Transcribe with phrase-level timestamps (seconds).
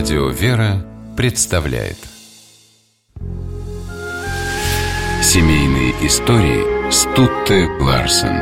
[0.00, 0.82] Радио «Вера»
[1.14, 1.98] представляет
[5.22, 8.34] Семейные истории Стутте Ларсен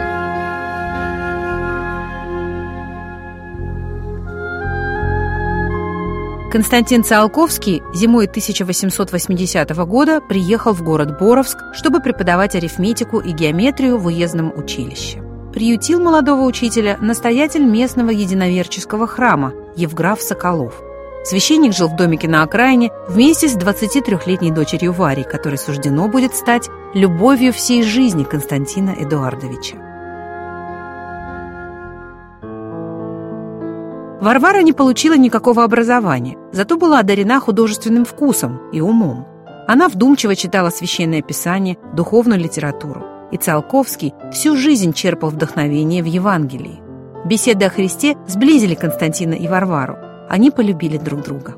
[6.52, 14.06] Константин Циолковский зимой 1880 года приехал в город Боровск, чтобы преподавать арифметику и геометрию в
[14.06, 15.20] уездном училище.
[15.52, 20.87] Приютил молодого учителя настоятель местного единоверческого храма Евграф Соколов.
[21.28, 26.70] Священник жил в домике на окраине вместе с 23-летней дочерью Варей, которой суждено будет стать
[26.94, 29.76] любовью всей жизни Константина Эдуардовича.
[34.22, 39.26] Варвара не получила никакого образования, зато была одарена художественным вкусом и умом.
[39.66, 43.04] Она вдумчиво читала священное писание, духовную литературу.
[43.32, 46.80] И Циолковский всю жизнь черпал вдохновение в Евангелии.
[47.26, 50.07] Беседы о Христе сблизили Константина и Варвару.
[50.28, 51.54] Они полюбили друг друга.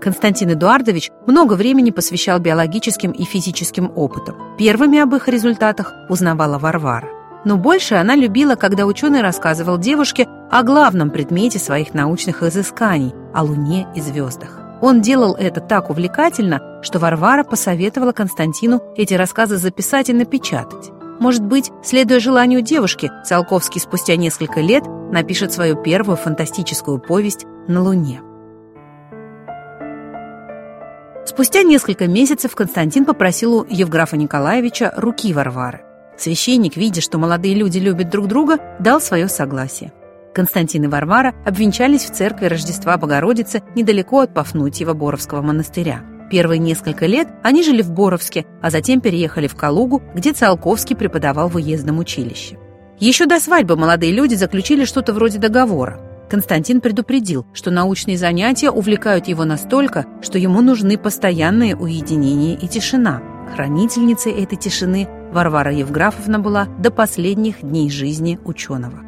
[0.00, 4.56] Константин Эдуардович много времени посвящал биологическим и физическим опытам.
[4.58, 7.08] Первыми об их результатах узнавала Варвара.
[7.44, 13.44] Но больше она любила, когда ученый рассказывал девушке о главном предмете своих научных изысканий– о
[13.44, 14.58] Луне и звездах.
[14.82, 20.90] Он делал это так увлекательно, что Варвара посоветовала Константину эти рассказы записать и напечатать.
[21.20, 27.82] Может быть, следуя желанию девушки, Циолковский спустя несколько лет напишет свою первую фантастическую повесть «На
[27.82, 28.22] Луне».
[31.24, 35.82] Спустя несколько месяцев Константин попросил у Евграфа Николаевича руки Варвары.
[36.16, 39.92] Священник, видя, что молодые люди любят друг друга, дал свое согласие.
[40.34, 46.02] Константин и Варвара обвенчались в церкви Рождества Богородицы недалеко от Пафнутьева Боровского монастыря.
[46.30, 51.48] Первые несколько лет они жили в Боровске, а затем переехали в Калугу, где Циолковский преподавал
[51.48, 52.59] в уездном училище.
[53.00, 55.98] Еще до свадьбы молодые люди заключили что-то вроде договора.
[56.28, 63.22] Константин предупредил, что научные занятия увлекают его настолько, что ему нужны постоянные уединения и тишина.
[63.54, 69.00] Хранительницей этой тишины Варвара Евграфовна была до последних дней жизни ученого.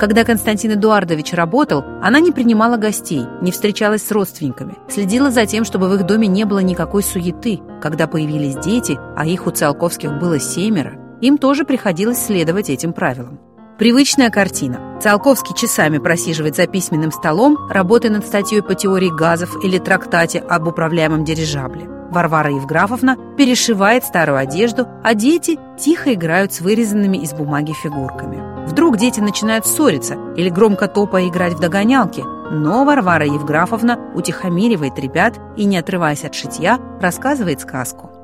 [0.00, 5.64] Когда Константин Эдуардович работал, она не принимала гостей, не встречалась с родственниками, следила за тем,
[5.64, 7.60] чтобы в их доме не было никакой суеты.
[7.80, 13.40] Когда появились дети, а их у Циолковских было семеро, им тоже приходилось следовать этим правилам.
[13.78, 14.98] Привычная картина.
[15.00, 20.68] Циолковский часами просиживает за письменным столом, работая над статьей по теории газов или трактате об
[20.68, 21.88] управляемом дирижабле.
[22.10, 28.66] Варвара Евграфовна перешивает старую одежду, а дети тихо играют с вырезанными из бумаги фигурками.
[28.66, 35.38] Вдруг дети начинают ссориться или громко топая играть в догонялки, но Варвара Евграфовна утихомиривает ребят
[35.56, 38.19] и, не отрываясь от шитья, рассказывает сказку.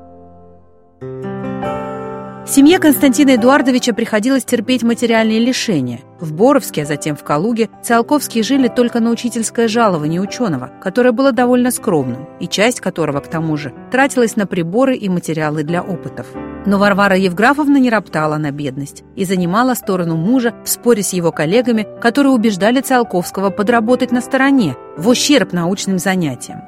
[2.49, 5.99] Семье Константина Эдуардовича приходилось терпеть материальные лишения.
[6.21, 11.33] В Боровске, а затем в Калуге, Циолковские жили только на учительское жалование ученого, которое было
[11.33, 16.27] довольно скромным, и часть которого, к тому же, тратилась на приборы и материалы для опытов.
[16.65, 21.33] Но Варвара Евграфовна не роптала на бедность и занимала сторону мужа в споре с его
[21.33, 26.61] коллегами, которые убеждали Циолковского подработать на стороне, в ущерб научным занятиям.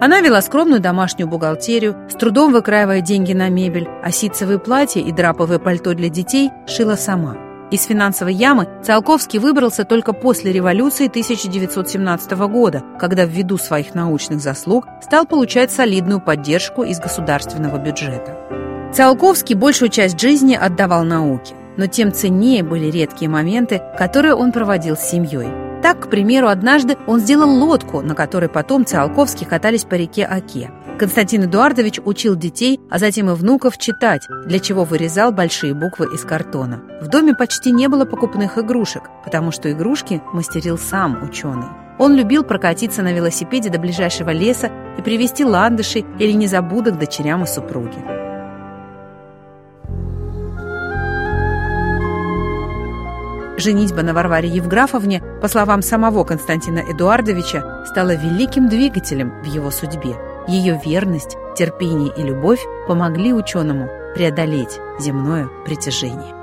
[0.00, 5.12] Она вела скромную домашнюю бухгалтерию, с трудом выкраивая деньги на мебель, а ситцевые платья и
[5.12, 7.36] драповое пальто для детей шила сама.
[7.70, 14.86] Из финансовой ямы Циолковский выбрался только после революции 1917 года, когда ввиду своих научных заслуг
[15.02, 18.38] стал получать солидную поддержку из государственного бюджета.
[18.94, 24.96] Циолковский большую часть жизни отдавал науке, но тем ценнее были редкие моменты, которые он проводил
[24.96, 25.69] с семьей.
[25.82, 30.70] Так, к примеру, однажды он сделал лодку, на которой потом Циолковские катались по реке Оке.
[30.98, 36.20] Константин Эдуардович учил детей, а затем и внуков читать, для чего вырезал большие буквы из
[36.22, 36.82] картона.
[37.00, 41.68] В доме почти не было покупных игрушек, потому что игрушки мастерил сам ученый.
[41.98, 47.46] Он любил прокатиться на велосипеде до ближайшего леса и привезти ландышей или незабудок дочерям и
[47.46, 48.19] супруге.
[53.60, 60.16] Женитьба на Варваре Евграфовне, по словам самого Константина Эдуардовича, стала великим двигателем в его судьбе.
[60.48, 66.34] Ее верность, терпение и любовь помогли ученому преодолеть земное притяжение.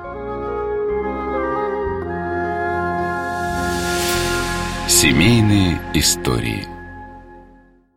[4.88, 6.68] Семейные истории–